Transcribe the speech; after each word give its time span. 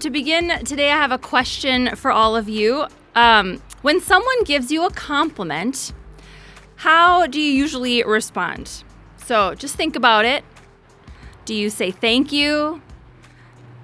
To 0.00 0.10
begin 0.10 0.64
today, 0.64 0.92
I 0.92 0.96
have 0.96 1.10
a 1.10 1.18
question 1.18 1.96
for 1.96 2.12
all 2.12 2.36
of 2.36 2.48
you. 2.48 2.86
Um, 3.16 3.60
when 3.82 4.00
someone 4.00 4.44
gives 4.44 4.70
you 4.70 4.86
a 4.86 4.90
compliment, 4.90 5.92
how 6.76 7.26
do 7.26 7.40
you 7.40 7.50
usually 7.50 8.04
respond? 8.04 8.84
So, 9.16 9.56
just 9.56 9.74
think 9.74 9.96
about 9.96 10.24
it. 10.24 10.44
Do 11.46 11.54
you 11.54 11.68
say 11.68 11.90
thank 11.90 12.30
you? 12.30 12.80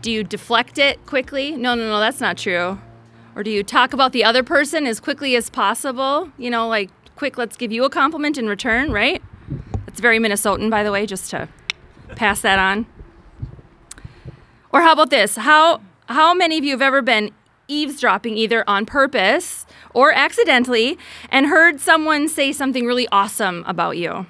Do 0.03 0.13
you 0.13 0.23
deflect 0.23 0.79
it 0.79 1.05
quickly? 1.05 1.51
No, 1.57 1.75
no, 1.75 1.89
no, 1.89 1.99
that's 1.99 2.21
not 2.21 2.39
true. 2.39 2.79
Or 3.35 3.43
do 3.43 3.51
you 3.51 3.65
talk 3.65 3.93
about 3.93 4.13
the 4.13 4.23
other 4.23 4.45
person 4.45 4.87
as 4.87 5.01
quickly 5.01 5.35
as 5.35 5.51
possible? 5.51 6.31
You 6.39 6.49
know, 6.49 6.69
like, 6.69 6.91
quick, 7.17 7.37
let's 7.37 7.57
give 7.57 7.73
you 7.73 7.83
a 7.85 7.91
compliment 7.91 8.39
in 8.39 8.49
return, 8.49 8.93
right? 8.93 9.21
That's 9.87 9.99
very 9.99 10.21
Minnesotan, 10.21 10.71
by 10.71 10.85
the 10.85 10.93
way, 10.93 11.07
just 11.07 11.31
to 11.31 11.49
pass 12.15 12.41
that 12.43 12.61
on. 12.61 12.87
Or 14.71 14.81
how 14.83 14.93
about 14.93 15.11
this? 15.11 15.35
How 15.37 15.81
how 16.09 16.35
many 16.35 16.59
of 16.59 16.65
you 16.65 16.73
have 16.73 16.83
ever 16.83 17.03
been 17.03 17.31
eavesdropping 17.69 18.37
either 18.37 18.63
on 18.69 18.85
purpose 18.85 19.67
or 19.95 20.13
accidentally 20.13 20.99
and 21.31 21.47
heard 21.47 21.81
someone 21.81 22.29
say 22.29 22.53
something 22.53 22.87
really 22.87 23.09
awesome 23.09 23.65
about 23.67 23.97
you? 23.97 24.27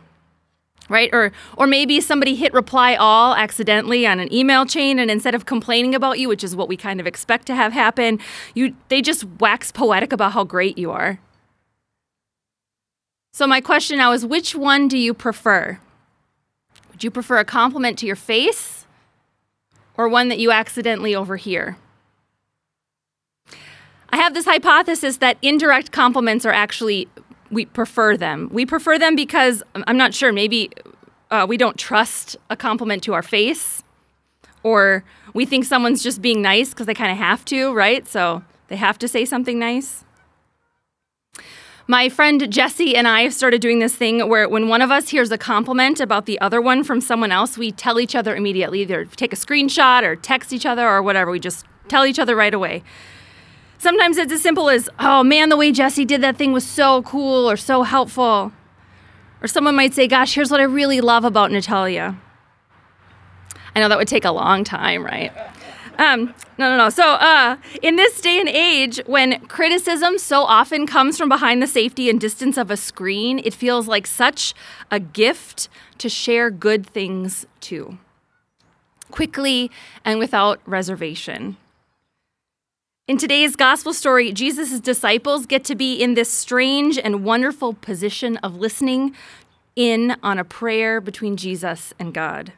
Right? 0.88 1.09
Or 1.14 1.33
or 1.56 1.66
maybe 1.66 2.00
somebody 2.02 2.34
hit 2.34 2.52
reply 2.52 2.95
all 2.95 3.34
accidentally 3.34 4.06
on 4.06 4.20
an 4.20 4.33
email 4.33 4.66
chain 4.66 4.98
and 4.98 5.10
instead 5.10 5.34
of 5.34 5.47
complaining 5.47 5.95
about 5.95 6.19
you, 6.19 6.28
which 6.28 6.45
is 6.45 6.55
what 6.55 6.69
we 6.69 6.77
kind 6.77 7.00
of 7.00 7.06
expect 7.06 7.47
to 7.47 7.55
have 7.55 7.73
happen, 7.73 8.20
you 8.55 8.77
they 8.89 9.00
just 9.00 9.25
wax 9.41 9.72
poetic 9.72 10.12
about 10.12 10.33
how 10.33 10.45
great 10.45 10.77
you 10.77 10.91
are. 10.91 11.19
So 13.33 13.47
my 13.47 13.62
question 13.62 13.98
now 13.98 14.12
is 14.12 14.27
which 14.27 14.55
one 14.55 14.86
do 14.86 14.98
you 14.98 15.14
prefer? 15.14 15.80
Would 16.92 17.02
you 17.02 17.11
prefer 17.11 17.39
a 17.39 17.45
compliment 17.45 17.98
to 18.00 18.06
your 18.06 18.14
face 18.14 18.83
or 19.97 20.09
one 20.09 20.28
that 20.28 20.39
you 20.39 20.50
accidentally 20.50 21.14
overhear. 21.14 21.77
I 24.11 24.17
have 24.17 24.34
this 24.34 24.45
hypothesis 24.45 25.17
that 25.19 25.39
indirect 25.42 25.91
compliments 25.91 26.47
are 26.47 26.53
actually, 26.53 27.09
we 27.51 27.67
prefer 27.67 28.17
them. 28.17 28.48
We 28.53 28.64
prefer 28.64 28.98
them 28.98 29.17
because 29.17 29.62
I'm 29.75 29.97
not 29.97 30.14
sure, 30.14 30.33
maybe 30.33 30.70
uh, 31.31 31.47
we 31.48 31.56
don't 31.56 31.77
trust 31.77 32.36
a 32.48 32.56
compliment 32.56 33.03
to 33.05 33.14
our 33.14 33.23
face, 33.23 33.83
or 34.62 35.05
we 35.33 35.45
think 35.45 35.64
someone's 35.64 36.03
just 36.03 36.23
being 36.23 36.41
nice 36.41 36.70
because 36.70 36.86
they 36.86 36.95
kind 36.95 37.11
of 37.11 37.19
have 37.19 37.45
to, 37.47 37.73
right? 37.75 38.06
So 38.06 38.45
they 38.69 38.77
have 38.77 38.98
to 39.01 39.08
say 39.08 39.25
something 39.25 39.58
nice. 39.58 40.03
My 41.86 42.08
friend 42.08 42.50
Jesse 42.50 42.96
and 42.96 43.06
I 43.06 43.22
have 43.22 43.34
started 43.34 43.60
doing 43.60 43.78
this 43.78 43.94
thing 43.94 44.27
where 44.27 44.48
when 44.48 44.68
one 44.68 44.80
of 44.80 44.90
us 44.90 45.10
hears 45.10 45.30
a 45.30 45.36
compliment 45.36 46.00
about 46.00 46.24
the 46.24 46.40
other 46.40 46.58
one 46.58 46.82
from 46.82 47.02
someone 47.02 47.30
else, 47.30 47.58
we 47.58 47.72
tell 47.72 48.00
each 48.00 48.14
other 48.14 48.34
immediately, 48.34 48.80
either 48.80 49.04
take 49.04 49.34
a 49.34 49.36
screenshot 49.36 50.02
or 50.02 50.16
text 50.16 50.55
each 50.55 50.64
other 50.64 50.88
or 50.88 51.02
whatever. 51.02 51.30
We 51.30 51.40
just 51.40 51.66
tell 51.88 52.06
each 52.06 52.18
other 52.18 52.34
right 52.34 52.55
away. 52.55 52.82
Sometimes 53.77 54.16
it's 54.16 54.32
as 54.32 54.40
simple 54.40 54.70
as, 54.70 54.88
oh 54.98 55.22
man, 55.22 55.50
the 55.50 55.58
way 55.58 55.72
Jesse 55.72 56.06
did 56.06 56.22
that 56.22 56.38
thing 56.38 56.52
was 56.52 56.66
so 56.66 57.02
cool 57.02 57.50
or 57.50 57.56
so 57.58 57.82
helpful. 57.82 58.50
Or 59.42 59.46
someone 59.46 59.77
might 59.77 59.92
say, 59.92 60.08
gosh, 60.08 60.34
here's 60.34 60.50
what 60.50 60.60
I 60.60 60.64
really 60.64 61.02
love 61.02 61.27
about 61.27 61.52
Natalia. 61.52 62.16
I 63.77 63.80
know 63.80 63.90
that 63.90 63.98
would 63.98 64.08
take 64.08 64.24
a 64.24 64.30
long 64.30 64.64
time, 64.64 65.05
right? 65.05 65.32
Um, 65.98 66.34
no, 66.59 66.70
no, 66.70 66.77
no. 66.77 66.91
So, 66.91 67.05
uh, 67.05 67.56
in 67.83 67.97
this 67.97 68.20
day 68.20 68.41
and 68.41 68.48
age, 68.48 69.00
when 69.06 69.41
criticism 69.47 70.19
so 70.19 70.42
often 70.42 70.86
comes 70.86 71.17
from 71.17 71.28
behind 71.28 71.62
the 71.62 71.67
safety 71.67 72.11
and 72.11 72.20
distance 72.20 72.57
of 72.57 72.70
a 72.70 72.77
screen, 72.77 73.41
it 73.45 73.55
feels 73.55 73.86
like 73.86 74.07
such 74.07 74.55
a 74.91 74.98
gift 74.98 75.68
to 75.98 76.08
share 76.08 76.51
good 76.51 76.86
things 76.86 77.46
too, 77.61 77.98
quickly 79.11 79.70
and 80.05 80.18
without 80.18 80.61
reservation. 80.67 81.57
In 83.07 83.18
today's 83.18 83.55
gospel 83.55 83.92
story, 83.92 84.33
Jesus' 84.33 84.80
disciples 84.80 85.45
get 85.45 85.63
to 85.64 85.74
be 85.74 86.02
in 86.02 86.14
this 86.14 86.30
strange 86.30 86.98
and 86.98 87.23
wonderful 87.23 87.74
position 87.74 88.39
of 88.39 88.57
listening 88.57 89.14
in 89.77 90.17
on 90.23 90.39
a 90.39 90.45
prayer 90.45 91.01
between 91.02 91.36
Jesus 91.36 91.92
and 91.98 92.14
God. 92.14 92.52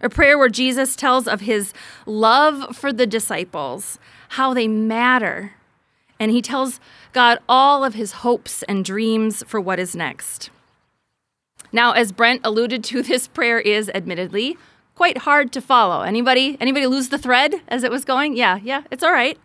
A 0.00 0.08
prayer 0.08 0.38
where 0.38 0.48
Jesus 0.48 0.94
tells 0.94 1.26
of 1.26 1.42
his 1.42 1.72
love 2.06 2.76
for 2.76 2.92
the 2.92 3.06
disciples, 3.06 3.98
how 4.30 4.54
they 4.54 4.68
matter, 4.68 5.52
and 6.20 6.30
he 6.30 6.42
tells 6.42 6.80
God 7.12 7.38
all 7.48 7.84
of 7.84 7.94
his 7.94 8.12
hopes 8.12 8.62
and 8.64 8.84
dreams 8.84 9.42
for 9.46 9.60
what 9.60 9.78
is 9.78 9.96
next. 9.96 10.50
Now, 11.72 11.92
as 11.92 12.12
Brent 12.12 12.40
alluded 12.44 12.84
to, 12.84 13.02
this 13.02 13.28
prayer 13.28 13.60
is 13.60 13.90
admittedly 13.94 14.56
quite 14.94 15.18
hard 15.18 15.52
to 15.52 15.60
follow. 15.60 16.02
Anybody 16.02 16.56
anybody 16.60 16.86
lose 16.86 17.08
the 17.08 17.18
thread 17.18 17.54
as 17.68 17.84
it 17.84 17.90
was 17.90 18.04
going? 18.04 18.36
Yeah, 18.36 18.58
yeah, 18.62 18.82
it's 18.90 19.04
all 19.04 19.12
right. 19.12 19.38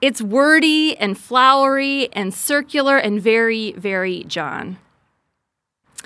It's 0.00 0.20
wordy 0.20 0.96
and 0.96 1.16
flowery 1.16 2.12
and 2.12 2.34
circular 2.34 2.96
and 2.96 3.22
very, 3.22 3.70
very 3.72 4.24
John. 4.24 4.78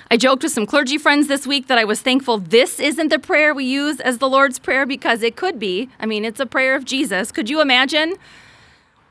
I 0.09 0.17
joked 0.17 0.43
with 0.43 0.53
some 0.53 0.65
clergy 0.65 0.97
friends 0.97 1.27
this 1.27 1.45
week 1.45 1.67
that 1.67 1.77
I 1.77 1.83
was 1.83 2.01
thankful 2.01 2.37
this 2.37 2.79
isn't 2.79 3.09
the 3.09 3.19
prayer 3.19 3.53
we 3.53 3.65
use 3.65 3.99
as 3.99 4.19
the 4.19 4.29
Lord's 4.29 4.57
Prayer 4.57 4.85
because 4.85 5.21
it 5.21 5.35
could 5.35 5.59
be. 5.59 5.89
I 5.99 6.05
mean, 6.05 6.23
it's 6.23 6.39
a 6.39 6.45
prayer 6.45 6.75
of 6.75 6.85
Jesus. 6.85 7.31
Could 7.31 7.49
you 7.49 7.59
imagine? 7.59 8.15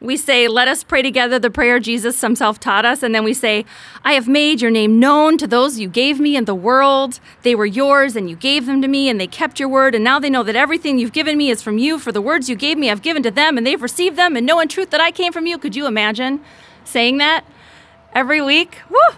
We 0.01 0.17
say, 0.17 0.47
Let 0.47 0.69
us 0.69 0.85
pray 0.85 1.03
together 1.03 1.39
the 1.39 1.51
prayer 1.51 1.81
Jesus 1.81 2.21
himself 2.21 2.61
taught 2.61 2.85
us. 2.85 3.03
And 3.03 3.15
then 3.15 3.25
we 3.25 3.33
say, 3.33 3.65
I 4.05 4.13
have 4.13 4.29
made 4.29 4.61
your 4.61 4.71
name 4.71 5.01
known 5.01 5.39
to 5.39 5.47
those 5.47 5.79
you 5.79 5.89
gave 5.89 6.21
me 6.21 6.37
in 6.37 6.45
the 6.45 6.55
world. 6.55 7.19
They 7.43 7.55
were 7.55 7.67
yours, 7.67 8.15
and 8.15 8.29
you 8.29 8.37
gave 8.37 8.67
them 8.67 8.83
to 8.83 8.89
me, 8.89 9.09
and 9.09 9.19
they 9.19 9.27
kept 9.27 9.59
your 9.59 9.71
word. 9.71 9.95
And 9.95 10.05
now 10.05 10.19
they 10.19 10.31
know 10.31 10.43
that 10.43 10.57
everything 10.57 10.99
you've 10.99 11.13
given 11.13 11.39
me 11.39 11.51
is 11.51 11.63
from 11.63 11.79
you. 11.79 11.99
For 11.99 12.13
the 12.13 12.21
words 12.21 12.51
you 12.51 12.57
gave 12.57 12.77
me, 12.77 12.91
I've 12.91 13.03
given 13.03 13.23
to 13.23 13.31
them, 13.31 13.57
and 13.57 13.67
they've 13.67 13.81
received 13.81 14.17
them, 14.17 14.37
and 14.37 14.47
know 14.47 14.61
in 14.61 14.69
truth 14.69 14.91
that 14.91 15.01
I 15.01 15.11
came 15.11 15.33
from 15.33 15.47
you. 15.47 15.57
Could 15.57 15.75
you 15.75 15.87
imagine 15.87 16.41
saying 16.85 17.17
that 17.19 17.45
every 18.15 18.43
week? 18.43 18.79
Woo! 18.91 19.17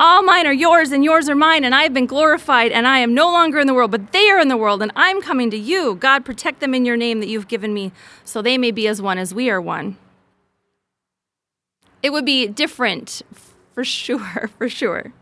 All 0.00 0.22
mine 0.22 0.46
are 0.46 0.52
yours, 0.52 0.90
and 0.90 1.04
yours 1.04 1.28
are 1.28 1.34
mine, 1.34 1.64
and 1.64 1.74
I 1.74 1.82
have 1.82 1.94
been 1.94 2.06
glorified, 2.06 2.72
and 2.72 2.86
I 2.86 2.98
am 2.98 3.14
no 3.14 3.30
longer 3.30 3.60
in 3.60 3.66
the 3.66 3.74
world, 3.74 3.90
but 3.90 4.12
they 4.12 4.30
are 4.30 4.40
in 4.40 4.48
the 4.48 4.56
world, 4.56 4.82
and 4.82 4.90
I'm 4.96 5.22
coming 5.22 5.50
to 5.50 5.56
you. 5.56 5.94
God, 5.94 6.24
protect 6.24 6.60
them 6.60 6.74
in 6.74 6.84
your 6.84 6.96
name 6.96 7.20
that 7.20 7.28
you've 7.28 7.48
given 7.48 7.72
me, 7.72 7.92
so 8.24 8.42
they 8.42 8.58
may 8.58 8.70
be 8.70 8.88
as 8.88 9.00
one 9.00 9.18
as 9.18 9.32
we 9.32 9.48
are 9.48 9.60
one. 9.60 9.96
It 12.02 12.10
would 12.10 12.24
be 12.24 12.48
different, 12.48 13.22
for 13.74 13.84
sure, 13.84 14.50
for 14.58 14.68
sure. 14.68 15.12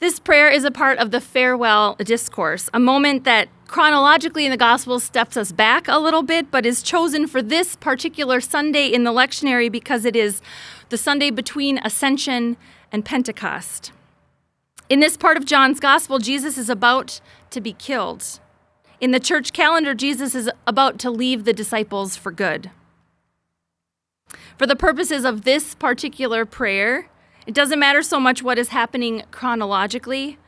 This 0.00 0.20
prayer 0.20 0.48
is 0.48 0.62
a 0.62 0.70
part 0.70 0.98
of 0.98 1.10
the 1.10 1.20
farewell 1.20 1.96
discourse, 1.96 2.70
a 2.72 2.78
moment 2.78 3.24
that 3.24 3.48
chronologically 3.66 4.44
in 4.44 4.52
the 4.52 4.56
Gospels 4.56 5.02
steps 5.02 5.36
us 5.36 5.50
back 5.50 5.88
a 5.88 5.98
little 5.98 6.22
bit, 6.22 6.52
but 6.52 6.64
is 6.64 6.82
chosen 6.82 7.26
for 7.26 7.42
this 7.42 7.74
particular 7.74 8.40
Sunday 8.40 8.86
in 8.86 9.02
the 9.02 9.10
lectionary 9.10 9.70
because 9.70 10.04
it 10.04 10.14
is 10.14 10.40
the 10.88 10.96
Sunday 10.96 11.30
between 11.30 11.78
Ascension 11.84 12.56
and 12.90 13.04
Pentecost. 13.04 13.92
In 14.88 15.00
this 15.00 15.16
part 15.16 15.36
of 15.36 15.44
John's 15.44 15.80
gospel, 15.80 16.18
Jesus 16.18 16.56
is 16.56 16.70
about 16.70 17.20
to 17.50 17.60
be 17.60 17.72
killed. 17.74 18.40
In 19.00 19.10
the 19.10 19.20
church 19.20 19.52
calendar, 19.52 19.94
Jesus 19.94 20.34
is 20.34 20.50
about 20.66 20.98
to 21.00 21.10
leave 21.10 21.44
the 21.44 21.52
disciples 21.52 22.16
for 22.16 22.32
good. 22.32 22.70
For 24.56 24.66
the 24.66 24.76
purposes 24.76 25.24
of 25.24 25.44
this 25.44 25.74
particular 25.74 26.44
prayer, 26.44 27.08
it 27.46 27.54
doesn't 27.54 27.78
matter 27.78 28.02
so 28.02 28.18
much 28.18 28.42
what 28.42 28.58
is 28.58 28.68
happening 28.68 29.22
chronologically, 29.30 30.38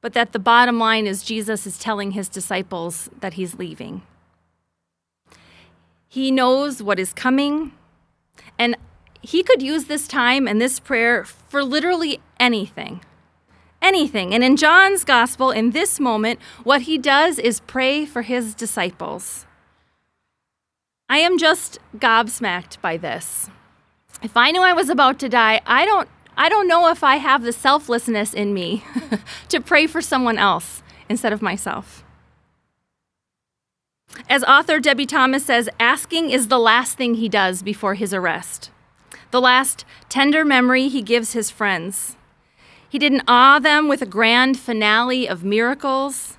but 0.00 0.12
that 0.12 0.32
the 0.32 0.38
bottom 0.38 0.78
line 0.78 1.06
is 1.06 1.22
Jesus 1.22 1.66
is 1.66 1.78
telling 1.78 2.12
his 2.12 2.28
disciples 2.28 3.10
that 3.20 3.34
he's 3.34 3.56
leaving. 3.56 4.02
He 6.08 6.30
knows 6.30 6.82
what 6.82 7.00
is 7.00 7.12
coming, 7.12 7.72
and 8.58 8.76
he 9.20 9.42
could 9.42 9.62
use 9.62 9.84
this 9.84 10.06
time 10.06 10.46
and 10.46 10.60
this 10.60 10.78
prayer 10.78 11.24
for 11.24 11.64
literally 11.64 12.20
anything. 12.38 13.00
Anything. 13.80 14.34
And 14.34 14.42
in 14.42 14.56
John's 14.56 15.04
gospel, 15.04 15.50
in 15.50 15.70
this 15.70 16.00
moment, 16.00 16.40
what 16.64 16.82
he 16.82 16.98
does 16.98 17.38
is 17.38 17.60
pray 17.60 18.04
for 18.04 18.22
his 18.22 18.54
disciples. 18.54 19.46
I 21.08 21.18
am 21.18 21.38
just 21.38 21.78
gobsmacked 21.96 22.80
by 22.80 22.96
this. 22.96 23.50
If 24.22 24.36
I 24.36 24.50
knew 24.50 24.62
I 24.62 24.72
was 24.72 24.90
about 24.90 25.18
to 25.20 25.28
die, 25.28 25.60
I 25.66 25.84
don't 25.84 26.08
I 26.36 26.48
don't 26.48 26.68
know 26.68 26.88
if 26.88 27.02
I 27.02 27.16
have 27.16 27.42
the 27.42 27.52
selflessness 27.52 28.32
in 28.32 28.54
me 28.54 28.84
to 29.48 29.60
pray 29.60 29.88
for 29.88 30.00
someone 30.00 30.38
else 30.38 30.82
instead 31.08 31.32
of 31.32 31.42
myself. 31.42 32.04
As 34.28 34.44
author 34.44 34.78
Debie 34.78 35.06
Thomas 35.06 35.44
says, 35.44 35.68
asking 35.80 36.30
is 36.30 36.46
the 36.46 36.58
last 36.58 36.96
thing 36.96 37.14
he 37.14 37.28
does 37.28 37.62
before 37.62 37.94
his 37.94 38.14
arrest 38.14 38.70
the 39.30 39.40
last 39.40 39.84
tender 40.08 40.44
memory 40.44 40.88
he 40.88 41.02
gives 41.02 41.32
his 41.32 41.50
friends. 41.50 42.16
He 42.88 42.98
didn't 42.98 43.24
awe 43.28 43.58
them 43.58 43.88
with 43.88 44.00
a 44.00 44.06
grand 44.06 44.58
finale 44.58 45.28
of 45.28 45.44
miracles. 45.44 46.38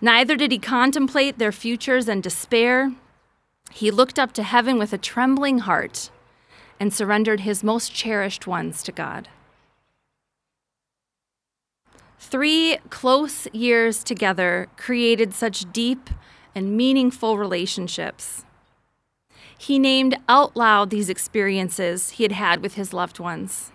Neither 0.00 0.36
did 0.36 0.50
he 0.50 0.58
contemplate 0.58 1.38
their 1.38 1.52
futures 1.52 2.08
and 2.08 2.22
despair. 2.22 2.92
He 3.70 3.90
looked 3.90 4.18
up 4.18 4.32
to 4.32 4.42
heaven 4.42 4.78
with 4.78 4.92
a 4.92 4.98
trembling 4.98 5.60
heart 5.60 6.10
and 6.80 6.92
surrendered 6.92 7.40
his 7.40 7.62
most 7.62 7.92
cherished 7.92 8.46
ones 8.46 8.82
to 8.82 8.92
God. 8.92 9.28
Three 12.18 12.78
close 12.90 13.46
years 13.52 14.02
together 14.02 14.68
created 14.76 15.32
such 15.32 15.70
deep 15.72 16.10
and 16.54 16.76
meaningful 16.76 17.38
relationships. 17.38 18.45
He 19.58 19.78
named 19.78 20.16
out 20.28 20.56
loud 20.56 20.90
these 20.90 21.08
experiences 21.08 22.10
he 22.10 22.22
had 22.24 22.32
had 22.32 22.62
with 22.62 22.74
his 22.74 22.92
loved 22.92 23.18
ones. 23.18 23.72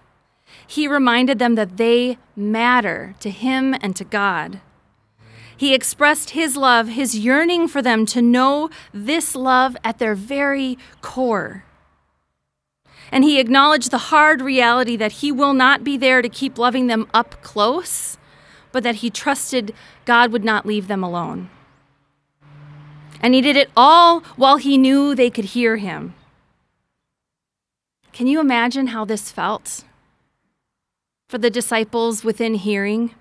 He 0.68 0.88
reminded 0.88 1.40
them 1.40 1.56
that 1.56 1.78
they 1.78 2.18
matter 2.36 3.16
to 3.20 3.30
him 3.30 3.76
and 3.82 3.96
to 3.96 4.04
God. 4.04 4.62
He 5.56 5.74
expressed 5.74 6.32
his 6.32 6.58
love, 6.58 6.88
his 6.88 7.20
yearning 7.20 7.68
for 7.68 7.82
them 7.82 8.06
to 8.08 8.22
know 8.22 8.70
this 8.94 9.36
love 9.36 9.78
at 9.84 10.00
their 10.00 10.16
very 10.16 10.78
core. 11.02 11.66
And 13.12 13.24
he 13.24 13.40
acknowledged 13.40 13.92
the 13.92 13.98
hard 13.98 14.42
reality 14.42 14.96
that 14.96 15.12
he 15.14 15.32
will 15.32 15.54
not 15.54 15.84
be 15.84 15.98
there 15.98 16.22
to 16.22 16.30
keep 16.30 16.58
loving 16.58 16.88
them 16.88 17.08
up 17.14 17.42
close, 17.44 18.18
but 18.72 18.84
that 18.84 18.96
he 18.96 19.10
trusted 19.10 19.74
God 20.06 20.32
would 20.32 20.44
not 20.44 20.66
leave 20.66 20.88
them 20.88 21.04
alone. 21.04 21.50
And 23.22 23.34
he 23.36 23.42
did 23.42 23.56
it 23.56 23.70
all 23.78 24.22
while 24.36 24.58
he 24.58 24.78
knew 24.78 25.16
they 25.16 25.30
could 25.30 25.46
hear 25.46 25.78
him. 25.78 26.16
Can 28.12 28.28
you 28.28 28.40
imagine 28.40 28.88
how 28.88 29.06
this 29.06 29.32
felt 29.32 29.84
for 31.30 31.38
the 31.38 31.50
disciples 31.50 32.24
within 32.24 32.56
hearing? 32.56 33.16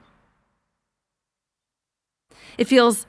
It 2.58 2.66
feels 2.66 3.06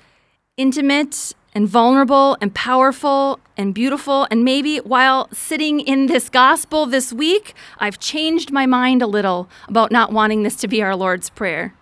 intimate 0.57 1.33
and 1.53 1.67
vulnerable 1.67 2.37
and 2.39 2.53
powerful 2.53 3.39
and 3.57 3.73
beautiful. 3.73 4.27
And 4.29 4.43
maybe 4.43 4.77
while 4.77 5.27
sitting 5.33 5.79
in 5.79 6.07
this 6.07 6.29
gospel 6.29 6.85
this 6.85 7.11
week, 7.11 7.53
I've 7.79 7.99
changed 7.99 8.51
my 8.51 8.65
mind 8.65 9.01
a 9.01 9.07
little 9.07 9.49
about 9.67 9.91
not 9.91 10.11
wanting 10.11 10.43
this 10.43 10.55
to 10.57 10.67
be 10.67 10.81
our 10.81 10.95
Lord's 10.95 11.29
Prayer. 11.29 11.73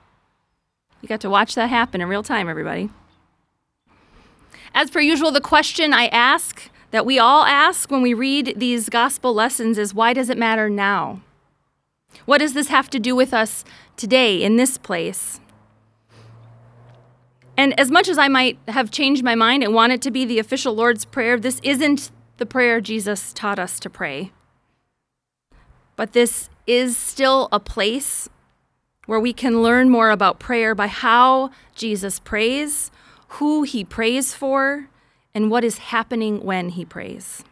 You 1.01 1.07
got 1.07 1.21
to 1.21 1.29
watch 1.29 1.55
that 1.55 1.69
happen 1.69 2.01
in 2.01 2.07
real 2.07 2.23
time, 2.23 2.49
everybody. 2.49 2.89
As 4.73 4.89
per 4.89 4.99
usual, 4.99 5.31
the 5.31 5.41
question 5.41 5.93
I 5.93 6.07
ask 6.07 6.69
that 6.91 7.05
we 7.05 7.19
all 7.19 7.45
ask 7.45 7.91
when 7.91 8.01
we 8.01 8.13
read 8.13 8.53
these 8.57 8.89
gospel 8.89 9.33
lessons 9.33 9.77
is 9.77 9.93
why 9.93 10.13
does 10.13 10.29
it 10.29 10.37
matter 10.37 10.69
now? 10.69 11.21
What 12.25 12.39
does 12.39 12.53
this 12.53 12.69
have 12.69 12.89
to 12.91 12.99
do 12.99 13.15
with 13.15 13.33
us 13.33 13.63
today 13.95 14.41
in 14.41 14.57
this 14.57 14.77
place? 14.77 15.39
And 17.57 17.77
as 17.79 17.91
much 17.91 18.07
as 18.07 18.17
I 18.17 18.29
might 18.29 18.57
have 18.69 18.89
changed 18.89 19.23
my 19.23 19.35
mind 19.35 19.63
and 19.63 19.73
want 19.73 19.91
it 19.91 20.01
to 20.03 20.11
be 20.11 20.25
the 20.25 20.39
official 20.39 20.73
Lord's 20.73 21.05
Prayer, 21.05 21.37
this 21.37 21.59
isn't 21.61 22.09
the 22.37 22.45
prayer 22.45 22.79
Jesus 22.79 23.33
taught 23.33 23.59
us 23.59 23.79
to 23.81 23.89
pray. 23.89 24.31
But 25.95 26.13
this 26.13 26.49
is 26.65 26.95
still 26.95 27.49
a 27.51 27.59
place 27.59 28.29
where 29.07 29.19
we 29.19 29.33
can 29.33 29.61
learn 29.61 29.89
more 29.89 30.09
about 30.09 30.39
prayer 30.39 30.73
by 30.73 30.87
how 30.87 31.51
Jesus 31.75 32.19
prays, 32.19 32.91
who 33.33 33.63
he 33.63 33.83
prays 33.83 34.33
for, 34.33 34.89
and 35.33 35.51
what 35.51 35.63
is 35.63 35.77
happening 35.77 36.43
when 36.43 36.69
he 36.69 36.83
prays. 36.83 37.43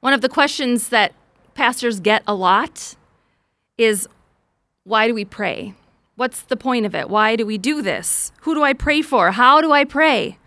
One 0.00 0.12
of 0.12 0.20
the 0.20 0.28
questions 0.28 0.88
that 0.88 1.12
pastors 1.54 2.00
get 2.00 2.22
a 2.26 2.34
lot 2.34 2.96
is 3.76 4.08
why 4.84 5.06
do 5.06 5.14
we 5.14 5.24
pray? 5.24 5.74
What's 6.16 6.42
the 6.42 6.56
point 6.56 6.86
of 6.86 6.94
it? 6.94 7.10
Why 7.10 7.36
do 7.36 7.44
we 7.44 7.58
do 7.58 7.82
this? 7.82 8.32
Who 8.42 8.54
do 8.54 8.62
I 8.62 8.72
pray 8.72 9.02
for? 9.02 9.32
How 9.32 9.60
do 9.60 9.72
I 9.72 9.84
pray? 9.84 10.38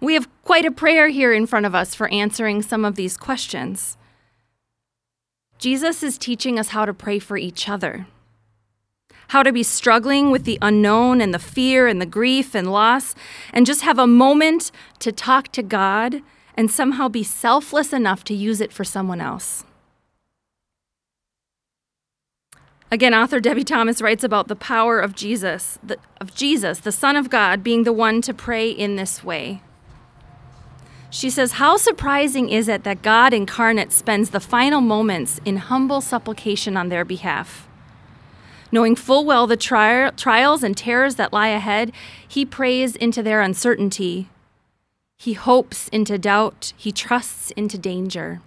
We 0.00 0.14
have 0.14 0.28
quite 0.42 0.64
a 0.64 0.70
prayer 0.70 1.08
here 1.08 1.32
in 1.32 1.46
front 1.46 1.66
of 1.66 1.74
us 1.74 1.94
for 1.94 2.08
answering 2.08 2.62
some 2.62 2.84
of 2.84 2.94
these 2.94 3.16
questions. 3.16 3.96
Jesus 5.58 6.02
is 6.02 6.18
teaching 6.18 6.58
us 6.58 6.68
how 6.68 6.84
to 6.84 6.92
pray 6.92 7.18
for 7.18 7.36
each 7.36 7.68
other, 7.68 8.06
how 9.28 9.42
to 9.42 9.52
be 9.52 9.62
struggling 9.62 10.30
with 10.30 10.44
the 10.44 10.58
unknown 10.62 11.20
and 11.20 11.32
the 11.32 11.38
fear 11.38 11.86
and 11.86 12.00
the 12.00 12.06
grief 12.06 12.54
and 12.54 12.70
loss, 12.70 13.14
and 13.52 13.66
just 13.66 13.82
have 13.82 13.98
a 13.98 14.06
moment 14.06 14.70
to 15.00 15.12
talk 15.12 15.48
to 15.52 15.62
God 15.62 16.22
and 16.56 16.70
somehow 16.70 17.08
be 17.08 17.22
selfless 17.22 17.92
enough 17.92 18.24
to 18.24 18.34
use 18.34 18.60
it 18.60 18.72
for 18.72 18.84
someone 18.84 19.20
else. 19.20 19.64
Again, 22.90 23.12
author 23.12 23.40
Debie 23.40 23.64
Thomas 23.64 24.00
writes 24.00 24.22
about 24.22 24.46
the 24.46 24.54
power 24.54 25.00
of 25.00 25.16
Jesus, 25.16 25.78
the, 25.82 25.96
of 26.20 26.32
Jesus, 26.32 26.78
the 26.78 26.92
Son 26.92 27.16
of 27.16 27.28
God, 27.28 27.64
being 27.64 27.82
the 27.82 27.92
one 27.92 28.20
to 28.22 28.32
pray 28.32 28.70
in 28.70 28.94
this 28.94 29.24
way. 29.24 29.62
She 31.10 31.28
says, 31.28 31.52
How 31.52 31.76
surprising 31.76 32.48
is 32.48 32.68
it 32.68 32.84
that 32.84 33.02
God 33.02 33.32
incarnate 33.32 33.92
spends 33.92 34.30
the 34.30 34.40
final 34.40 34.80
moments 34.80 35.40
in 35.44 35.56
humble 35.56 36.00
supplication 36.00 36.76
on 36.76 36.88
their 36.88 37.04
behalf? 37.04 37.68
Knowing 38.74 38.96
full 38.96 39.24
well 39.24 39.46
the 39.46 39.56
tri- 39.56 40.10
trials 40.16 40.64
and 40.64 40.76
terrors 40.76 41.14
that 41.14 41.32
lie 41.32 41.46
ahead, 41.46 41.92
he 42.26 42.44
prays 42.44 42.96
into 42.96 43.22
their 43.22 43.40
uncertainty. 43.40 44.28
He 45.16 45.34
hopes 45.34 45.86
into 45.90 46.18
doubt. 46.18 46.72
He 46.76 46.90
trusts 46.90 47.52
into 47.52 47.78
danger. 47.78 48.40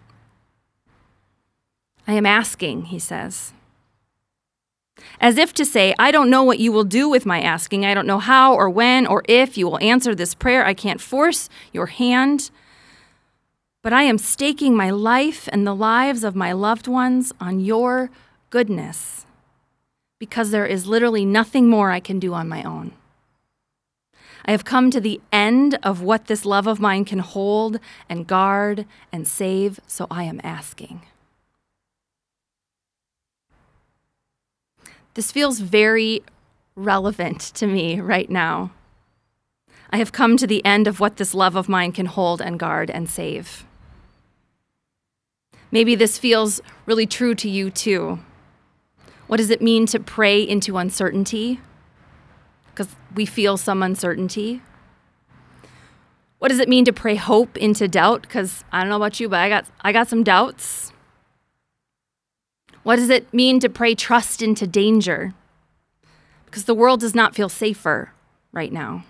I 2.06 2.12
am 2.12 2.26
asking, 2.26 2.88
he 2.88 3.00
says 3.00 3.54
as 5.22 5.38
if 5.38 5.54
to 5.54 5.64
say, 5.64 5.94
I 5.98 6.12
don't 6.12 6.30
know 6.30 6.44
what 6.44 6.60
you 6.60 6.72
will 6.72 6.84
do 6.84 7.08
with 7.08 7.26
my 7.26 7.40
asking. 7.40 7.86
I 7.86 7.94
don't 7.94 8.08
know 8.08 8.20
how 8.20 8.54
or 8.54 8.70
when 8.70 9.06
or 9.06 9.24
if 9.30 9.58
you 9.58 9.68
will 9.68 9.80
answer 9.80 10.14
this 10.14 10.34
prayer. 10.34 10.66
I 10.66 10.74
can't 10.74 11.00
force 11.00 11.50
your 11.72 11.86
hand. 11.86 12.50
But 13.84 13.94
I 13.94 14.04
am 14.04 14.18
staking 14.18 14.76
my 14.76 14.90
life 14.90 15.48
and 15.54 15.66
the 15.66 15.76
lives 15.76 16.24
of 16.24 16.36
my 16.36 16.52
loved 16.52 16.88
ones 16.88 17.32
on 17.40 17.60
your 17.60 18.10
goodness 18.50 19.27
because 20.20 20.52
there 20.52 20.66
is 20.66 20.88
literally 20.88 21.26
nothing 21.26 21.70
more 21.70 21.92
I 21.92 22.00
can 22.00 22.20
do 22.20 22.34
on 22.34 22.48
my 22.48 22.64
own. 22.64 22.94
I 24.46 24.52
have 24.52 24.64
come 24.64 24.90
to 24.92 25.02
the 25.02 25.20
end 25.32 25.78
of 25.84 26.02
what 26.02 26.28
this 26.28 26.46
love 26.46 26.68
of 26.68 26.80
mine 26.80 27.04
can 27.04 27.20
hold 27.20 27.80
and 28.08 28.26
guard 28.26 28.86
and 29.12 29.28
save, 29.28 29.80
so 29.88 30.08
I 30.10 30.24
am 30.24 30.40
asking. 30.44 31.02
This 35.16 35.32
feels 35.32 35.60
very 35.60 36.24
relevant 36.76 37.42
to 37.56 37.68
me 37.68 38.00
right 38.00 38.30
now. 38.30 38.72
I 39.90 39.98
have 39.98 40.12
come 40.12 40.38
to 40.38 40.48
the 40.48 40.64
end 40.64 40.88
of 40.88 41.00
what 41.00 41.18
this 41.18 41.34
love 41.34 41.56
of 41.56 41.68
mine 41.68 41.92
can 41.92 42.06
hold 42.06 42.42
and 42.42 42.60
guard 42.60 42.90
and 42.90 43.10
save. 43.10 43.66
Maybe 45.72 45.96
this 45.96 46.18
feels 46.18 46.62
really 46.86 47.06
true 47.06 47.36
to 47.36 47.50
you 47.50 47.70
too. 47.70 48.20
What 49.28 49.38
does 49.38 49.50
it 49.50 49.62
mean 49.62 49.86
to 49.88 50.00
pray 50.00 50.42
into 50.42 50.78
uncertainty? 50.78 51.60
Because 52.70 52.96
we 53.14 53.26
feel 53.26 53.58
some 53.58 53.84
uncertainty. 53.84 54.62
What 56.40 56.50
does 56.50 56.60
it 56.60 56.70
mean 56.70 56.86
to 56.86 56.94
pray 56.94 57.16
hope 57.16 57.58
into 57.58 57.88
doubt? 57.88 58.22
Because 58.22 58.64
I 58.72 58.82
don't 58.82 58.90
know 58.90 58.96
about 58.96 59.20
you, 59.20 59.28
but 59.28 59.40
I 59.40 59.50
got, 59.50 59.66
I 59.82 59.92
got 59.92 60.08
some 60.08 60.24
doubts. 60.24 60.92
What 62.84 62.96
does 62.96 63.10
it 63.10 63.34
mean 63.34 63.60
to 63.60 63.70
pray 63.70 63.96
trust 63.96 64.42
into 64.42 64.66
danger? 64.66 65.34
Because 66.46 66.64
the 66.64 66.76
world 66.76 67.02
does 67.02 67.14
not 67.14 67.36
feel 67.36 67.50
safer 67.50 68.14
right 68.54 68.72
now. 68.72 69.04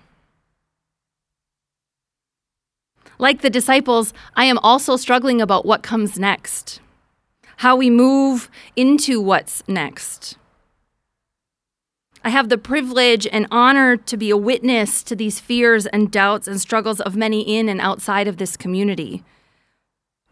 Like 3.19 3.41
the 3.41 3.49
disciples, 3.49 4.13
I 4.35 4.45
am 4.45 4.57
also 4.59 4.95
struggling 4.95 5.41
about 5.41 5.65
what 5.65 5.83
comes 5.83 6.17
next, 6.17 6.79
how 7.57 7.75
we 7.75 7.89
move 7.89 8.49
into 8.75 9.19
what's 9.21 9.63
next. 9.67 10.37
I 12.23 12.29
have 12.29 12.49
the 12.49 12.57
privilege 12.57 13.25
and 13.27 13.47
honor 13.51 13.95
to 13.95 14.17
be 14.17 14.29
a 14.29 14.37
witness 14.37 15.01
to 15.03 15.15
these 15.15 15.39
fears 15.39 15.85
and 15.85 16.11
doubts 16.11 16.47
and 16.47 16.59
struggles 16.59 16.99
of 16.99 17.15
many 17.15 17.41
in 17.41 17.69
and 17.69 17.79
outside 17.79 18.27
of 18.27 18.37
this 18.37 18.57
community. 18.57 19.23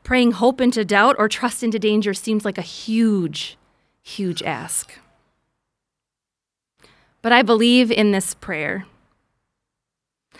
Praying 0.03 0.33
hope 0.33 0.61
into 0.61 0.85
doubt 0.85 1.15
or 1.17 1.27
trust 1.27 1.63
into 1.63 1.79
danger 1.79 2.13
seems 2.13 2.45
like 2.45 2.57
a 2.57 2.63
huge, 2.63 3.57
huge 4.03 4.43
ask. 4.43 4.93
But 7.21 7.31
I 7.31 7.41
believe 7.41 7.91
in 7.91 8.11
this 8.11 8.35
prayer. 8.35 8.85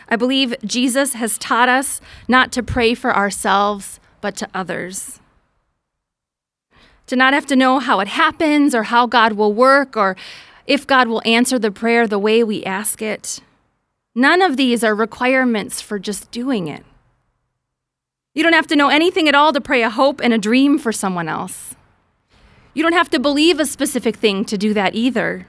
I 0.08 0.18
believe 0.18 0.54
Jesus 0.64 1.14
has 1.14 1.40
taught 1.40 1.70
us 1.70 2.00
not 2.28 2.52
to 2.52 2.62
pray 2.62 2.94
for 2.94 3.16
ourselves, 3.16 4.00
but 4.22 4.36
to 4.36 4.48
others. 4.54 5.20
To 7.08 7.16
not 7.16 7.34
have 7.34 7.46
to 7.48 7.56
know 7.56 7.80
how 7.80 8.00
it 8.00 8.08
happens 8.08 8.74
or 8.74 8.84
how 8.84 9.06
God 9.06 9.34
will 9.34 9.54
work 9.54 9.96
or 9.96 10.16
if 10.66 10.88
God 10.88 11.08
will 11.08 11.22
answer 11.26 11.60
the 11.60 11.72
prayer 11.72 12.08
the 12.08 12.20
way 12.20 12.44
we 12.44 12.64
ask 12.64 13.02
it. 13.02 13.42
None 14.16 14.42
of 14.42 14.58
these 14.58 14.84
are 14.84 14.96
requirements 14.96 15.82
for 15.82 16.00
just 16.00 16.32
doing 16.32 16.68
it. 16.68 16.84
You 18.34 18.44
don't 18.44 18.54
have 18.54 18.68
to 18.68 18.76
know 18.76 18.90
anything 18.90 19.28
at 19.28 19.36
all 19.36 19.54
to 19.54 19.62
pray 19.62 19.84
a 19.84 19.90
hope 19.90 20.20
and 20.22 20.34
a 20.34 20.38
dream 20.38 20.80
for 20.80 20.92
someone 20.92 21.30
else. 21.30 21.76
You 22.74 22.84
don't 22.84 22.94
have 22.94 23.10
to 23.12 23.20
believe 23.20 23.60
a 23.60 23.66
specific 23.66 24.18
thing 24.18 24.44
to 24.46 24.58
do 24.58 24.74
that 24.74 24.96
either. 24.96 25.48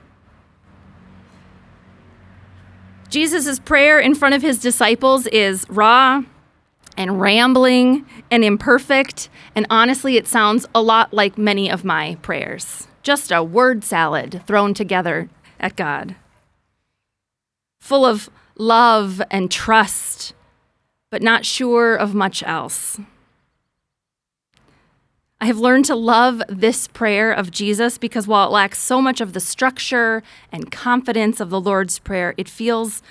Jesus' 3.08 3.58
prayer 3.58 3.98
in 3.98 4.14
front 4.14 4.34
of 4.34 4.42
his 4.42 4.58
disciples 4.58 5.26
is 5.28 5.64
raw 5.68 6.22
and 6.96 7.20
rambling 7.20 8.06
and 8.30 8.44
imperfect, 8.44 9.28
and 9.54 9.66
honestly, 9.70 10.16
it 10.16 10.26
sounds 10.26 10.66
a 10.74 10.82
lot 10.82 11.12
like 11.12 11.36
many 11.38 11.70
of 11.70 11.84
my 11.84 12.16
prayers. 12.22 12.88
Just 13.02 13.30
a 13.30 13.42
word 13.42 13.84
salad 13.84 14.42
thrown 14.46 14.74
together 14.74 15.28
at 15.60 15.76
God. 15.76 16.16
full 17.78 18.04
of 18.04 18.28
love 18.58 19.22
and 19.30 19.48
trust, 19.50 20.34
but 21.10 21.22
not 21.22 21.44
sure 21.44 21.94
of 21.94 22.14
much 22.14 22.42
else. 22.42 22.98
I 25.40 25.46
have 25.46 25.58
learned 25.58 25.84
to 25.84 25.94
love 25.94 26.42
this 26.48 26.88
prayer 26.88 27.30
of 27.30 27.50
Jesus 27.52 27.96
because 27.98 28.26
while 28.26 28.48
it 28.48 28.52
lacks 28.52 28.80
so 28.80 29.00
much 29.00 29.20
of 29.20 29.34
the 29.34 29.40
structure 29.40 30.22
and 30.50 30.72
confidence 30.72 31.38
of 31.38 31.50
the 31.50 31.60
Lord's 31.60 31.98
Prayer, 32.00 32.34
it 32.36 32.48
feels 32.48 33.02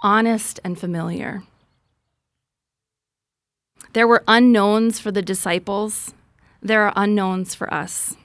honest 0.00 0.60
and 0.62 0.78
familiar. 0.78 1.42
There 3.92 4.08
were 4.08 4.24
unknowns 4.26 4.98
for 4.98 5.10
the 5.10 5.22
disciples, 5.22 6.14
there 6.62 6.82
are 6.82 6.92
unknowns 6.96 7.54
for 7.54 7.72
us. 7.72 8.16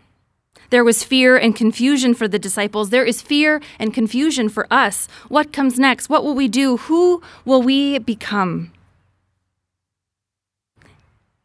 There 0.70 0.84
was 0.84 1.04
fear 1.04 1.38
and 1.38 1.56
confusion 1.56 2.14
for 2.14 2.28
the 2.28 2.40
disciples. 2.40 2.90
There 2.90 3.06
is 3.06 3.22
fear 3.22 3.62
and 3.80 3.94
confusion 3.94 4.50
for 4.50 4.68
us. 4.72 5.08
What 5.30 5.54
comes 5.54 5.80
next? 5.80 6.10
What 6.10 6.24
will 6.26 6.36
we 6.36 6.48
do? 6.48 6.78
Who 6.78 7.22
will 7.46 7.62
we 7.62 8.00
become? 8.00 8.74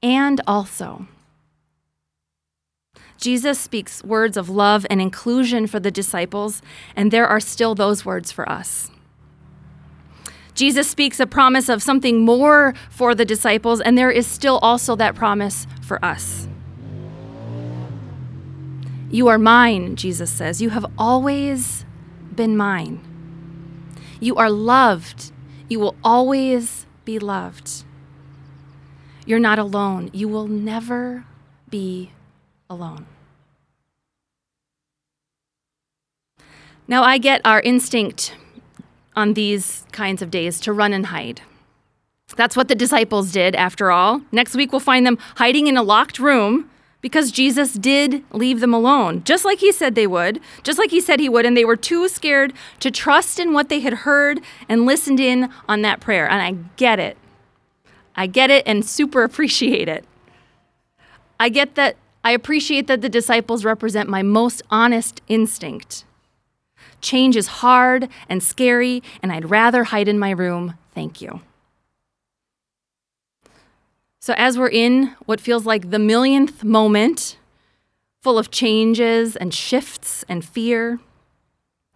And 0.03 0.41
also, 0.47 1.07
Jesus 3.17 3.61
speaks 3.61 4.03
words 4.03 4.37
of 4.37 4.49
love 4.49 4.85
and 4.91 5.01
inclusion 5.01 5.69
for 5.69 5.79
the 5.79 5.93
disciples, 5.93 6.61
and 6.97 7.13
there 7.13 7.27
are 7.27 7.39
still 7.39 7.77
those 7.77 8.05
words 8.05 8.33
for 8.33 8.49
us. 8.49 8.91
Jesus 10.63 10.89
speaks 10.89 11.19
a 11.19 11.27
promise 11.27 11.69
of 11.69 11.83
something 11.83 12.25
more 12.25 12.73
for 12.89 13.17
the 13.17 13.25
disciples, 13.25 13.81
and 13.81 13.99
there 13.99 14.13
is 14.13 14.29
still 14.29 14.59
also 14.59 14.95
that 14.95 15.17
promise 15.17 15.67
for 15.81 15.99
us. 16.05 16.47
You 19.11 19.27
are 19.27 19.39
mine, 19.39 19.97
Jesus 19.97 20.31
says. 20.31 20.63
You 20.63 20.71
have 20.71 20.87
always 20.97 21.85
been 22.33 22.57
mine. 22.57 23.01
You 24.21 24.37
are 24.37 24.49
loved. 24.49 25.33
You 25.69 25.81
will 25.81 25.97
always 26.05 26.87
be 27.05 27.19
loved. 27.19 27.83
You're 29.27 29.41
not 29.41 29.59
alone. 29.59 30.11
You 30.13 30.29
will 30.29 30.47
never 30.47 31.25
be 31.71 32.13
alone. 32.71 33.07
Now, 36.87 37.03
I 37.03 37.19
get 37.19 37.41
our 37.45 37.61
instinct 37.61 38.37
on 39.17 39.35
these 39.35 39.85
kinds 39.93 40.23
of 40.23 40.31
days 40.31 40.61
to 40.61 40.73
run 40.73 40.93
and 40.93 41.07
hide. 41.07 41.43
That's 42.37 42.57
what 42.57 42.69
the 42.69 42.75
disciples 42.75 43.33
did, 43.33 43.55
after 43.55 43.91
all. 43.91 44.23
Next 44.33 44.55
week, 44.55 44.73
we'll 44.73 44.81
find 44.81 45.07
them 45.07 45.19
hiding 45.37 45.67
in 45.67 45.77
a 45.77 45.83
locked 45.83 46.19
room 46.19 46.71
because 47.03 47.31
Jesus 47.31 47.75
did 47.75 48.25
leave 48.33 48.61
them 48.61 48.73
alone, 48.73 49.23
just 49.25 49.45
like 49.45 49.59
he 49.59 49.73
said 49.73 49.95
they 49.95 50.07
would, 50.07 50.41
just 50.63 50.79
like 50.79 50.91
he 50.91 51.01
said 51.01 51.21
he 51.21 51.29
would, 51.29 51.45
and 51.45 51.57
they 51.57 51.65
were 51.65 51.77
too 51.77 52.09
scared 52.09 52.53
to 52.81 52.91
trust 52.91 53.39
in 53.39 53.53
what 53.53 53.69
they 53.69 53.81
had 53.81 53.93
heard 53.93 54.41
and 54.69 54.87
listened 54.87 55.21
in 55.21 55.51
on 55.69 55.83
that 55.83 56.01
prayer. 56.01 56.29
And 56.29 56.41
I 56.41 56.63
get 56.77 56.99
it. 56.99 57.19
I 58.17 58.27
get 58.27 58.51
it 58.51 58.67
and 58.67 58.85
super 58.85 59.25
appreciate 59.25 59.89
it. 59.89 60.05
I 61.41 61.49
get 61.49 61.75
that 61.75 61.97
I 62.25 62.31
appreciate 62.31 62.87
that 62.87 63.01
the 63.01 63.09
disciples 63.09 63.65
represent 63.65 64.09
my 64.09 64.23
most 64.23 64.63
honest 64.71 65.21
instinct. 65.27 66.05
Change 67.03 67.37
is 67.37 67.49
hard 67.49 68.09
and 68.29 68.43
scary, 68.43 69.03
and 69.23 69.33
I'd 69.33 69.51
rather 69.51 69.85
hide 69.85 70.09
in 70.09 70.19
my 70.19 70.31
room. 70.31 70.79
Thank 70.95 71.21
you. 71.21 71.41
So, 74.21 74.35
as 74.37 74.57
we're 74.57 74.71
in 74.71 75.17
what 75.27 75.41
feels 75.41 75.67
like 75.67 75.91
the 75.91 75.99
millionth 75.99 76.63
moment, 76.63 77.39
full 78.23 78.39
of 78.39 78.53
changes 78.53 79.35
and 79.35 79.53
shifts 79.53 80.25
and 80.29 80.45
fear, 80.45 81.01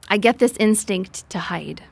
I 0.09 0.17
get 0.19 0.41
this 0.41 0.57
instinct 0.59 1.29
to 1.31 1.39
hide. 1.39 1.85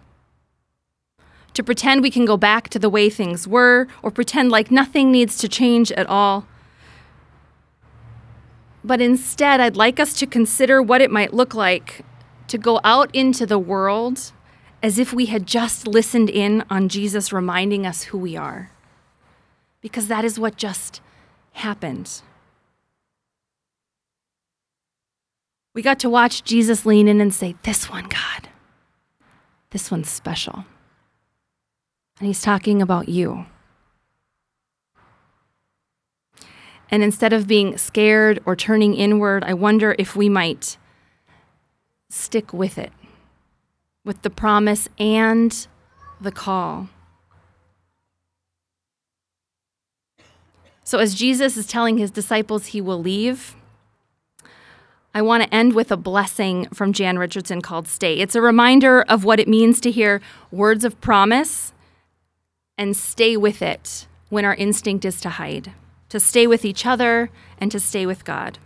To 1.54 1.62
pretend 1.62 2.02
we 2.02 2.10
can 2.10 2.24
go 2.24 2.36
back 2.36 2.68
to 2.70 2.80
the 2.80 2.90
way 2.90 3.08
things 3.08 3.46
were, 3.46 3.86
or 4.02 4.10
pretend 4.10 4.50
like 4.50 4.72
nothing 4.72 5.12
needs 5.12 5.38
to 5.38 5.48
change 5.48 5.92
at 5.92 6.08
all. 6.08 6.48
But 8.82 9.00
instead, 9.00 9.60
I'd 9.60 9.76
like 9.76 10.00
us 10.00 10.14
to 10.14 10.26
consider 10.26 10.82
what 10.82 11.00
it 11.00 11.12
might 11.12 11.32
look 11.32 11.54
like 11.54 12.04
to 12.48 12.58
go 12.58 12.80
out 12.84 13.14
into 13.14 13.46
the 13.46 13.58
world 13.58 14.32
as 14.82 14.98
if 14.98 15.12
we 15.12 15.26
had 15.26 15.46
just 15.46 15.86
listened 15.86 16.28
in 16.28 16.62
on 16.68 16.88
Jesus 16.88 17.32
reminding 17.32 17.86
us 17.86 18.02
who 18.04 18.18
we 18.18 18.36
are. 18.36 18.70
Because 19.80 20.08
that 20.08 20.24
is 20.24 20.38
what 20.38 20.56
just 20.56 21.00
happened. 21.52 22.20
We 25.72 25.82
got 25.82 25.98
to 26.00 26.10
watch 26.10 26.44
Jesus 26.44 26.86
lean 26.86 27.08
in 27.08 27.20
and 27.20 27.32
say, 27.32 27.56
This 27.62 27.90
one, 27.90 28.04
God, 28.04 28.48
this 29.70 29.90
one's 29.90 30.08
special. 30.08 30.66
And 32.18 32.28
he's 32.28 32.42
talking 32.42 32.80
about 32.80 33.08
you. 33.08 33.46
And 36.90 37.02
instead 37.02 37.32
of 37.32 37.48
being 37.48 37.76
scared 37.76 38.40
or 38.46 38.54
turning 38.54 38.94
inward, 38.94 39.42
I 39.44 39.54
wonder 39.54 39.96
if 39.98 40.14
we 40.14 40.28
might 40.28 40.76
stick 42.10 42.52
with 42.52 42.78
it, 42.78 42.92
with 44.04 44.22
the 44.22 44.30
promise 44.30 44.88
and 44.98 45.66
the 46.20 46.32
call. 46.32 46.88
So, 50.82 50.98
as 50.98 51.14
Jesus 51.14 51.56
is 51.56 51.66
telling 51.66 51.96
his 51.96 52.10
disciples 52.10 52.66
he 52.66 52.80
will 52.80 53.00
leave, 53.00 53.56
I 55.14 55.22
want 55.22 55.44
to 55.44 55.54
end 55.54 55.74
with 55.74 55.92
a 55.92 55.96
blessing 55.96 56.66
from 56.74 56.92
Jan 56.92 57.18
Richardson 57.18 57.62
called 57.62 57.86
Stay. 57.86 58.18
It's 58.18 58.34
a 58.34 58.42
reminder 58.42 59.02
of 59.02 59.24
what 59.24 59.38
it 59.40 59.48
means 59.48 59.80
to 59.80 59.90
hear 59.90 60.20
words 60.50 60.84
of 60.84 61.00
promise 61.00 61.72
and 62.76 62.96
stay 62.96 63.36
with 63.36 63.62
it 63.62 64.08
when 64.28 64.44
our 64.44 64.56
instinct 64.56 65.04
is 65.04 65.20
to 65.20 65.30
hide, 65.30 65.72
to 66.08 66.18
stay 66.18 66.46
with 66.46 66.64
each 66.64 66.84
other 66.84 67.30
and 67.58 67.70
to 67.70 67.78
stay 67.78 68.04
with 68.04 68.24
God. 68.24 68.58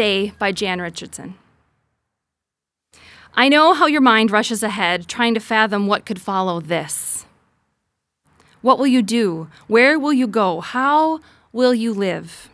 By 0.00 0.50
Jan 0.50 0.80
Richardson. 0.80 1.34
I 3.34 3.50
know 3.50 3.74
how 3.74 3.84
your 3.84 4.00
mind 4.00 4.30
rushes 4.30 4.62
ahead, 4.62 5.06
trying 5.08 5.34
to 5.34 5.40
fathom 5.40 5.86
what 5.86 6.06
could 6.06 6.18
follow 6.18 6.58
this. 6.58 7.26
What 8.62 8.78
will 8.78 8.86
you 8.86 9.02
do? 9.02 9.48
Where 9.66 9.98
will 9.98 10.14
you 10.14 10.26
go? 10.26 10.60
How 10.62 11.20
will 11.52 11.74
you 11.74 11.92
live? 11.92 12.48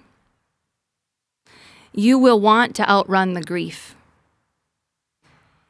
You 1.92 2.18
will 2.18 2.40
want 2.40 2.74
to 2.76 2.90
outrun 2.90 3.34
the 3.34 3.42
grief. 3.42 3.94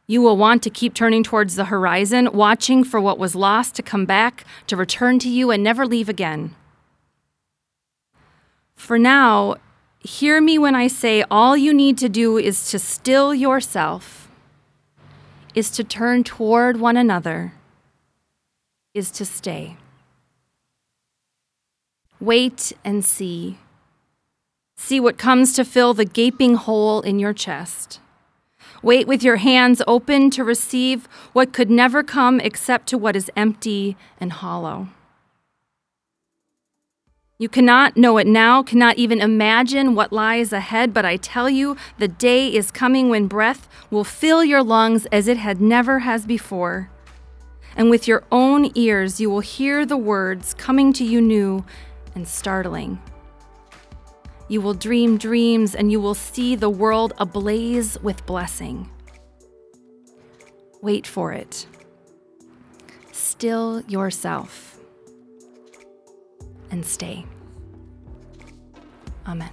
You 0.07 0.23
will 0.23 0.39
want 0.39 0.63
to 0.63 0.71
keep 0.71 0.95
turning 0.95 1.23
towards 1.23 1.57
the 1.57 1.67
horizon, 1.67 2.31
watching 2.33 2.85
for 2.85 3.03
what 3.03 3.19
was 3.19 3.35
lost 3.35 3.75
to 3.75 3.83
come 3.83 4.07
back, 4.07 4.47
to 4.69 4.79
return 4.79 5.19
to 5.19 5.29
you, 5.29 5.51
and 5.51 5.63
never 5.63 5.87
leave 5.87 6.09
again. 6.09 6.55
For 8.77 8.99
now, 8.99 9.57
Hear 10.07 10.41
me 10.41 10.57
when 10.57 10.77
I 10.77 10.87
say 10.87 11.25
all 11.33 11.57
you 11.57 11.75
need 11.75 11.99
to 11.99 12.09
do 12.09 12.39
is 12.39 12.71
to 12.71 12.79
still 12.79 13.35
yourself, 13.35 14.29
is 15.53 15.69
to 15.73 15.83
turn 15.83 16.23
toward 16.23 16.79
one 16.79 16.97
another, 16.97 17.55
is 18.95 19.11
to 19.11 19.25
stay. 19.25 19.77
Wait 22.21 22.73
and 22.85 23.05
see. 23.05 23.59
See 24.77 25.01
what 25.01 25.19
comes 25.19 25.53
to 25.55 25.65
fill 25.65 25.93
the 25.93 26.05
gaping 26.05 26.55
hole 26.55 27.01
in 27.01 27.19
your 27.19 27.33
chest. 27.33 27.99
Wait 28.85 29.09
with 29.09 29.25
your 29.25 29.39
hands 29.39 29.83
open 29.89 30.31
to 30.31 30.45
receive 30.45 31.09
what 31.33 31.53
could 31.53 31.69
never 31.69 32.05
come 32.05 32.39
except 32.39 32.87
to 32.87 32.97
what 32.97 33.17
is 33.17 33.29
empty 33.35 33.97
and 34.21 34.35
hollow. 34.35 34.87
You 37.39 37.51
cannot 37.51 37.99
know 37.99 38.17
it 38.17 38.27
now, 38.27 38.63
cannot 38.63 38.97
even 38.97 39.21
imagine 39.21 39.95
what 39.95 40.11
lies 40.11 40.55
ahead, 40.55 40.95
but 40.95 41.05
I 41.05 41.19
tell 41.19 41.51
you, 41.51 41.77
the 41.99 42.09
day 42.09 42.49
is 42.49 42.71
coming 42.71 43.11
when 43.11 43.27
breath 43.27 43.69
will 43.91 44.05
fill 44.05 44.43
your 44.43 44.63
lungs 44.63 45.05
as 45.13 45.29
it 45.29 45.37
had 45.37 45.61
never 45.61 45.99
has 45.99 46.25
before. 46.25 46.91
And 47.77 47.91
with 47.91 48.09
your 48.09 48.25
own 48.33 48.71
ears, 48.75 49.21
you 49.21 49.29
will 49.29 49.41
hear 49.41 49.85
the 49.85 49.99
words 49.99 50.55
coming 50.55 50.95
to 50.95 51.05
you 51.05 51.21
new 51.21 51.63
and 52.15 52.27
startling. 52.27 53.03
You 54.49 54.63
will 54.63 54.73
dream 54.73 55.19
dreams 55.19 55.75
and 55.75 55.93
you 55.93 56.01
will 56.01 56.15
see 56.15 56.57
the 56.57 56.71
world 56.71 57.13
ablaze 57.19 57.99
with 58.01 58.25
blessing. 58.25 58.89
Wait 60.81 61.07
for 61.07 61.35
it. 61.35 61.67
Still 63.13 63.83
yourself 63.83 64.76
and 66.71 66.85
stay. 66.85 67.25
Amen. 69.27 69.51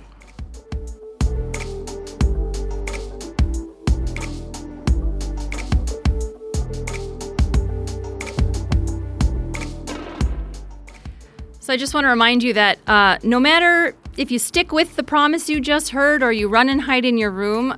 So 11.60 11.72
I 11.72 11.78
just 11.78 11.94
want 11.94 12.04
to 12.04 12.10
remind 12.10 12.44
you 12.44 12.54
that 12.54 12.78
uh, 12.88 13.20
no 13.24 13.40
matter 13.40 13.96
if 14.18 14.32
you 14.32 14.38
stick 14.38 14.74
with 14.74 14.98
the 14.98 15.04
promise 15.04 15.50
you 15.50 15.62
just 15.62 15.92
heard 15.92 16.22
or 16.22 16.32
you 16.32 16.50
run 16.50 16.68
and 16.68 16.82
hide 16.82 17.06
in 17.06 17.18
your 17.18 17.32
room, 17.32 17.78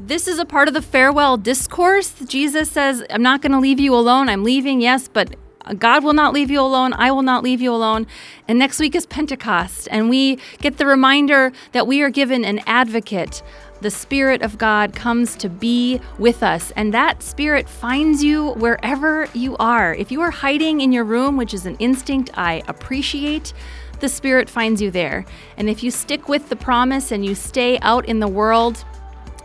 this 0.00 0.26
is 0.26 0.38
a 0.38 0.44
part 0.44 0.68
of 0.68 0.74
the 0.74 0.82
farewell 0.82 1.36
discourse. 1.36 2.14
Jesus 2.26 2.70
says, 2.70 3.04
I'm 3.10 3.22
not 3.22 3.42
going 3.42 3.52
to 3.52 3.60
leave 3.60 3.78
you 3.78 3.94
alone. 3.94 4.28
I'm 4.28 4.42
leaving, 4.42 4.80
yes, 4.80 5.06
but 5.08 5.36
God 5.74 6.04
will 6.04 6.12
not 6.12 6.32
leave 6.32 6.50
you 6.50 6.60
alone. 6.60 6.92
I 6.94 7.10
will 7.10 7.22
not 7.22 7.42
leave 7.42 7.60
you 7.60 7.72
alone. 7.72 8.06
And 8.46 8.58
next 8.58 8.78
week 8.78 8.94
is 8.94 9.06
Pentecost, 9.06 9.88
and 9.90 10.08
we 10.08 10.38
get 10.60 10.78
the 10.78 10.86
reminder 10.86 11.52
that 11.72 11.86
we 11.86 12.02
are 12.02 12.10
given 12.10 12.44
an 12.44 12.60
advocate. 12.66 13.42
The 13.80 13.90
Spirit 13.90 14.42
of 14.42 14.56
God 14.56 14.94
comes 14.94 15.36
to 15.36 15.50
be 15.50 16.00
with 16.18 16.42
us, 16.42 16.72
and 16.76 16.94
that 16.94 17.22
Spirit 17.22 17.68
finds 17.68 18.24
you 18.24 18.52
wherever 18.52 19.28
you 19.34 19.56
are. 19.58 19.94
If 19.94 20.10
you 20.10 20.20
are 20.22 20.30
hiding 20.30 20.80
in 20.80 20.92
your 20.92 21.04
room, 21.04 21.36
which 21.36 21.52
is 21.52 21.66
an 21.66 21.76
instinct 21.76 22.30
I 22.34 22.62
appreciate, 22.68 23.52
the 24.00 24.08
Spirit 24.08 24.48
finds 24.48 24.80
you 24.80 24.90
there. 24.90 25.26
And 25.56 25.68
if 25.68 25.82
you 25.82 25.90
stick 25.90 26.28
with 26.28 26.48
the 26.48 26.56
promise 26.56 27.12
and 27.12 27.24
you 27.24 27.34
stay 27.34 27.78
out 27.80 28.06
in 28.06 28.20
the 28.20 28.28
world, 28.28 28.84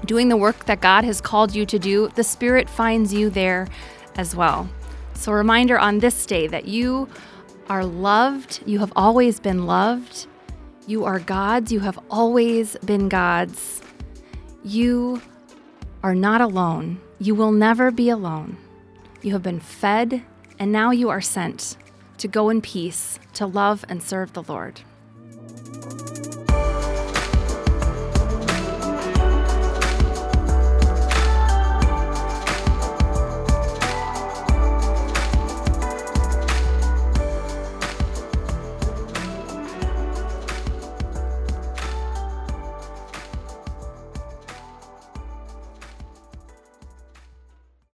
doing 0.05 0.29
the 0.29 0.37
work 0.37 0.65
that 0.65 0.81
God 0.81 1.03
has 1.03 1.19
called 1.19 1.53
you 1.53 1.65
to 1.65 1.79
do, 1.79 2.07
the 2.15 2.23
Spirit 2.23 2.69
finds 2.69 3.13
you 3.13 3.29
there 3.29 3.67
as 4.15 4.35
well. 4.35 4.69
So, 5.21 5.33
a 5.33 5.35
reminder 5.35 5.77
on 5.77 5.99
this 5.99 6.25
day 6.25 6.47
that 6.47 6.67
you 6.67 7.07
are 7.69 7.85
loved, 7.85 8.63
you 8.65 8.79
have 8.79 8.91
always 8.95 9.39
been 9.39 9.67
loved, 9.67 10.25
you 10.87 11.05
are 11.05 11.19
God's, 11.19 11.71
you 11.71 11.81
have 11.81 11.99
always 12.09 12.75
been 12.77 13.07
God's. 13.07 13.83
You 14.63 15.21
are 16.01 16.15
not 16.15 16.41
alone, 16.41 16.99
you 17.19 17.35
will 17.35 17.51
never 17.51 17.91
be 17.91 18.09
alone. 18.09 18.57
You 19.21 19.33
have 19.33 19.43
been 19.43 19.59
fed, 19.59 20.23
and 20.57 20.71
now 20.71 20.89
you 20.89 21.09
are 21.09 21.21
sent 21.21 21.77
to 22.17 22.27
go 22.27 22.49
in 22.49 22.59
peace 22.59 23.19
to 23.33 23.45
love 23.45 23.85
and 23.87 24.01
serve 24.01 24.33
the 24.33 24.41
Lord. 24.41 24.81